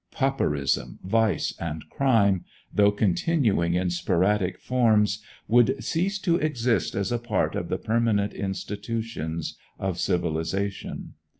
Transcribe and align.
Pauperism, 0.09 0.97
vice, 1.03 1.53
and 1.59 1.87
crime, 1.91 2.43
though 2.73 2.89
continuing 2.91 3.75
in 3.75 3.91
sporadic 3.91 4.59
forms, 4.59 5.21
would 5.47 5.75
cease 5.83 6.17
to 6.17 6.37
exist 6.37 6.95
as 6.95 7.11
a 7.11 7.19
part 7.19 7.53
of 7.53 7.69
the 7.69 7.77
permanent 7.77 8.33
institutions 8.33 9.59
of 9.77 9.99
civilization. 9.99 11.13